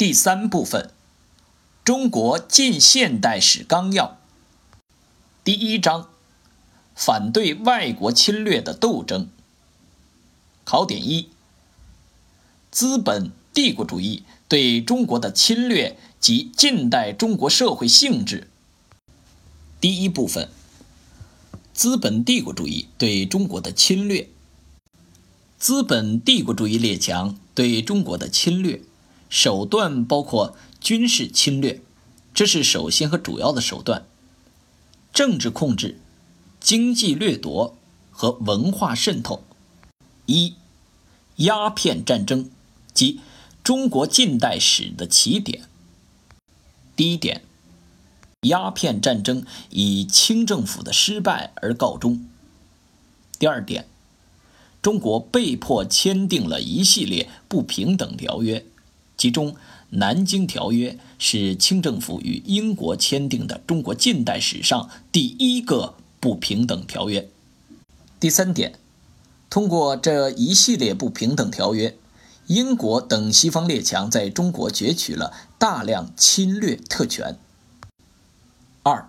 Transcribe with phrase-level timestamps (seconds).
[0.00, 0.88] 第三部分：
[1.84, 4.16] 中国近现代史纲要。
[5.44, 6.08] 第一章：
[6.94, 9.28] 反对外国侵略的斗争。
[10.64, 11.28] 考点一：
[12.70, 18.48] 资本帝国主义对中国的侵略及近代中国社会性质。
[19.82, 20.48] 第一部分：
[21.74, 24.30] 资本帝国主义对中国的侵略。
[25.58, 28.80] 资本帝国主义列强对中国的侵略。
[29.30, 31.80] 手段包括军事侵略，
[32.34, 34.02] 这是首先和主要的手段；
[35.14, 36.00] 政治控制、
[36.58, 37.76] 经济掠夺
[38.10, 39.44] 和文化渗透。
[40.26, 40.54] 一、
[41.36, 42.50] 鸦片战争
[42.92, 43.20] 即
[43.62, 45.62] 中国近代史的起点。
[46.96, 47.42] 第一点，
[48.42, 52.26] 鸦片战争以清政府的失败而告终。
[53.38, 53.86] 第二点，
[54.82, 58.66] 中国被迫签订了一系列不平等条约。
[59.20, 59.52] 其中，
[59.90, 67.28] 《南京条约》是清政府与英国签订的中国近代史上第一个不平等条约。
[68.18, 68.78] 第三点，
[69.50, 71.98] 通过这一系列不平等条约，
[72.46, 77.36] 英国等西方列强在中国攫取了大量侵略特权。
[78.82, 79.06] 二，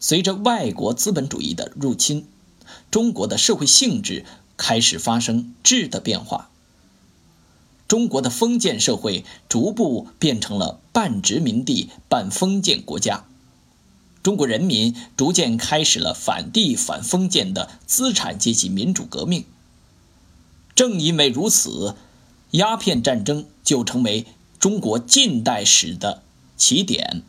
[0.00, 2.26] 随着外国资本主义的入侵，
[2.90, 4.24] 中国的社会性质
[4.56, 6.48] 开始发生质的变化。
[7.88, 13.24] 中国的封建社会逐步变成了半殖民地半封建国家，
[14.22, 19.46] 中国人民逐渐开始了反帝反封建的资产阶级民主革命。
[20.74, 21.96] 正因为如此，
[22.50, 24.26] 鸦片战争就成为
[24.60, 26.22] 中国近代史的
[26.58, 27.22] 起点。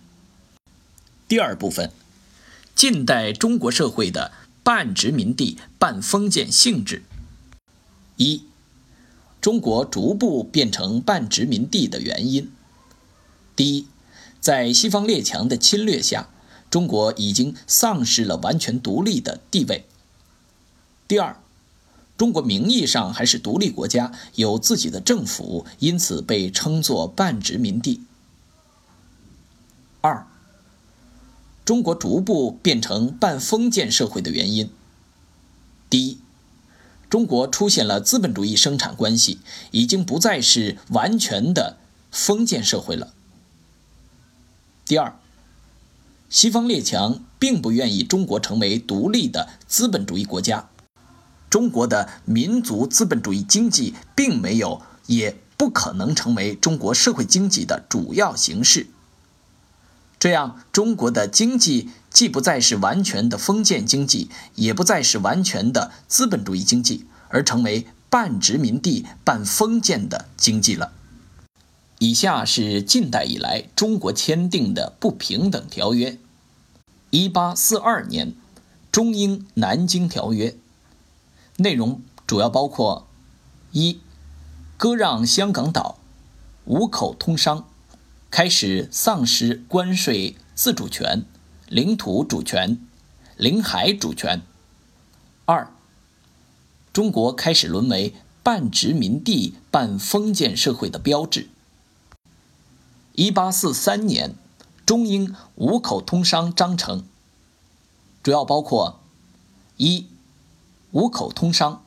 [1.29, 1.91] 第二部分，
[2.75, 7.03] 近代中国社会的半殖民地半封建性质。
[8.17, 8.48] 一。
[9.41, 12.51] 中国逐步变成半殖民地的原因：
[13.55, 13.87] 第一，
[14.41, 16.29] 在西方列强的侵略下，
[16.69, 19.85] 中国已经丧失了完全独立的地位；
[21.07, 21.41] 第二，
[22.17, 28.01] 中国名义上还是独立国家，有自己的政府，因此被称作半殖民地；
[30.01, 30.27] 二，
[31.63, 34.69] 中国逐步变成半封建社会的原因：
[35.89, 36.18] 第一。
[37.09, 39.39] 中国出现了资本主义生产关系，
[39.71, 41.77] 已经不再是完全的
[42.11, 43.13] 封建社会了。
[44.85, 45.17] 第二，
[46.29, 50.69] 西方列强并不愿意中国成为独立的资本主义国家，
[51.49, 58.87] 中国的民族资本主义经济并没有，也不可能成为中国社会经济的主要形式。
[60.19, 70.91] 这样，中国的经济既不再是完全的封建经济，也不再是完全的资本主义经济，而成为半殖民地半封建的经济了。
[71.99, 76.17] 以下是近代以来中国签订的不平等条约：
[77.09, 78.33] 一八四二年，
[78.91, 80.55] 中英南京条约，
[81.57, 83.05] 内容主要包括：
[83.71, 83.99] 一、
[84.77, 85.99] 割让香港岛，
[86.65, 87.65] 五口通商。
[88.31, 91.25] 开始丧失关税自主权、
[91.69, 92.79] 领土主权、
[93.37, 94.41] 领海主权。
[95.45, 95.71] 二，
[96.91, 101.47] 中国开始沦为半殖民地半封建社会的标志。
[103.13, 104.33] 一八四三年，
[104.83, 107.05] 中英五口通商章程，
[108.23, 108.99] 主要包括：
[109.77, 110.07] 一，
[110.89, 111.83] 五口通商；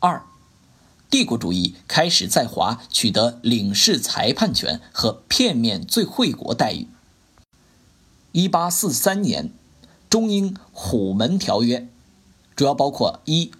[0.00, 0.24] 二。
[1.10, 6.88] 帝国主义开始在华取得领事裁判权和片面最惠国待遇。
[8.34, 9.52] 一八四三年，
[10.10, 11.86] 中英虎门条约，
[12.56, 13.52] 主要包括一，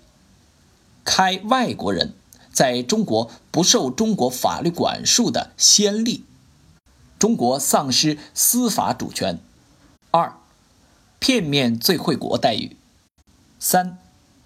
[1.05, 2.13] 开外国人
[2.53, 6.25] 在中国不受中国法律管束的先例，
[7.21, 9.37] 中国丧失司法主权；
[10.11, 10.37] 二，
[11.21, 12.75] 片面最惠国待遇；
[13.61, 13.99] 三，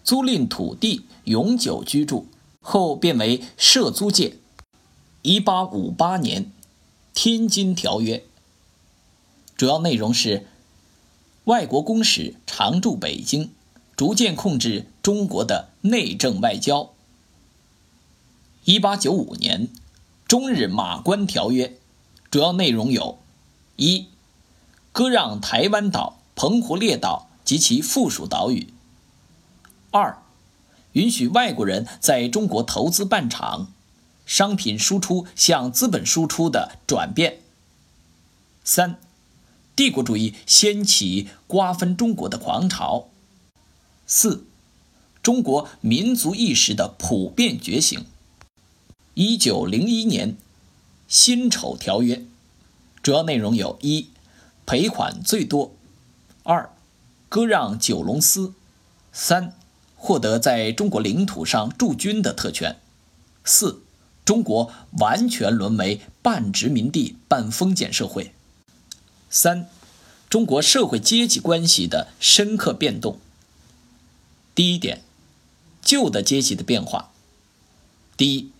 [0.04, 2.26] 租赁土地永久居住。
[2.60, 4.36] 后变为涉租界。
[5.22, 6.44] 一八五八年，
[7.14, 8.18] 《天津条约》
[9.58, 10.46] 主要内容是
[11.44, 13.50] 外国公使常驻北京，
[13.96, 16.92] 逐渐控制中国的内政外交。
[18.64, 19.66] 一八九五年，
[20.28, 21.66] 《中日马关条约》
[22.30, 23.18] 主要内容有：
[23.74, 24.06] 一、
[24.92, 28.68] 割让台湾岛、澎湖列岛及其附属岛屿；
[29.90, 30.22] 二、
[30.92, 33.72] 允许外国人在中国投资办厂，
[34.24, 37.40] 商品输出向资本输出的转变。
[38.62, 39.00] 三，
[39.78, 43.10] 帝国主义掀起瓜分中国的狂潮。
[44.08, 44.44] 四，
[45.22, 48.04] 中国民族意识的普遍觉醒。
[49.14, 50.36] 一九零一年，
[51.06, 52.24] 辛丑条约，
[53.04, 54.08] 主要内容有：一、
[54.66, 55.76] 赔款最多；
[56.42, 56.70] 二、
[57.28, 58.54] 割让九龙司；
[59.12, 59.54] 三、
[59.94, 62.72] 获得在中国领土上驻军的特权；
[63.44, 63.82] 四、
[64.24, 68.32] 中国完全沦为半殖民地半封建社会；
[69.30, 69.68] 三、
[70.30, 73.18] 中国社会阶级关系的深刻变动。
[74.54, 75.02] 第一点，
[75.82, 77.10] 旧的阶级的变化。
[78.16, 78.50] 第一，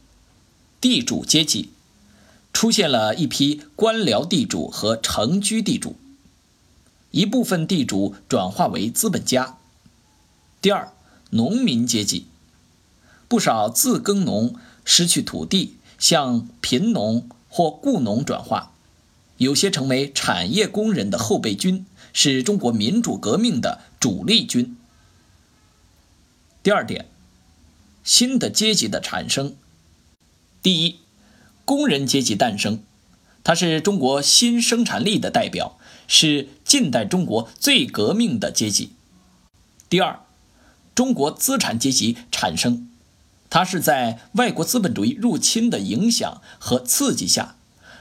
[0.80, 1.70] 地主阶级
[2.52, 5.96] 出现了一批官僚地主和城居地主，
[7.10, 9.58] 一部分地主转化为资本家。
[10.60, 10.92] 第二，
[11.30, 12.26] 农民阶级，
[13.26, 14.54] 不少自耕农
[14.84, 18.72] 失去土地，向贫农或雇农转化，
[19.38, 24.76] 有些成为产业工人的后备军，是中国民主革命的主力军。
[26.62, 27.06] 第二点，
[28.02, 29.56] 新的阶级的产生。
[30.60, 30.98] 第一，
[31.64, 32.82] 工人阶级诞生，
[33.44, 38.90] 它是中国新生产力的代表，是近代中国最革命的阶级。
[39.88, 40.20] 第二，
[40.96, 42.90] 中国资产阶级产生，
[43.48, 47.56] 它是在外国资本主义入侵的影响和刺激下，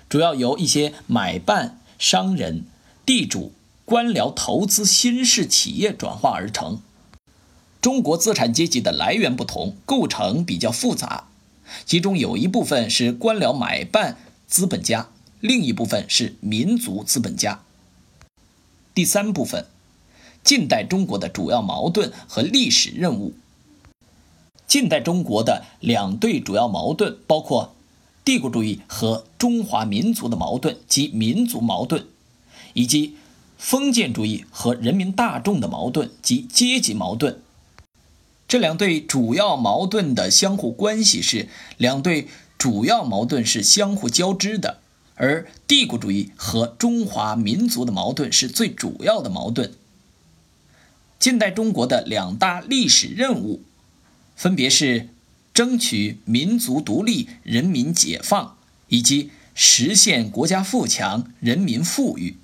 [0.10, 2.66] 主要由一些买办商人、
[3.06, 3.52] 地主、
[3.84, 6.82] 官僚投资新式企业转化而成。
[7.82, 11.26] 中国资产阶级的来源不同，构成比较复杂，
[11.86, 14.18] 其中有一部分是官僚买办
[14.48, 15.10] 资本家，
[15.40, 17.62] 另一部分是民族资本家。
[18.94, 19.66] 第三部分，
[20.44, 23.34] 近代中国的主要矛盾和历史任务。
[24.66, 27.74] 近代中国的两对主要矛盾包括
[28.28, 32.06] 帝国主义和中华民族的矛盾及民族矛盾，
[32.74, 33.16] 以及
[33.58, 37.40] 封建主义和人民大众的矛盾及阶级矛盾。
[38.46, 41.48] 这两对主要矛盾的相互关系是
[41.78, 42.28] 两对
[42.58, 44.82] 主要矛盾是相互交织的，
[45.16, 49.72] 而帝国主义和中华民族的矛盾是最主要的矛盾。
[51.18, 53.62] 近代中国的两大历史任务，
[54.36, 55.08] 分别是
[55.58, 58.58] 争取民族独立、人民解放，
[58.90, 62.38] 以及实现国家富强、人民富裕。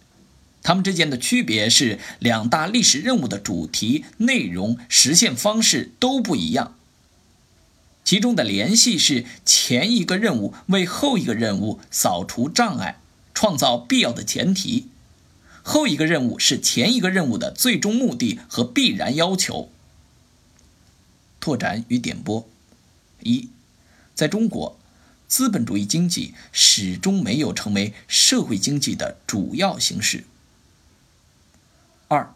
[0.63, 6.75] 它们之间的区别是，两大历史任务的主题、内容、实现方式都不一样。
[8.03, 12.99] 其中的联系是，前一个任务为后一个任务扫除障碍，
[13.35, 14.87] 创造必要的前提；
[15.61, 19.69] 后一个任务是前一个任务的最终目的和必然要求。
[21.39, 22.49] 拓展与点拨：
[23.23, 23.49] 一，
[24.13, 24.77] 在中国，
[25.27, 30.25] 资本主义经济始终没有成为社会经济的主要形式。
[32.07, 32.33] 二，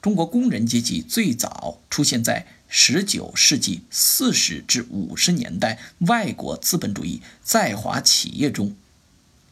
[0.00, 8.74] 中国工人阶级最早出现在十九世纪四十至五十年代外国资本主义在华企业中，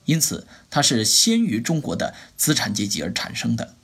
[0.05, 3.75] 因此它是先于中国的资产阶级而产生的。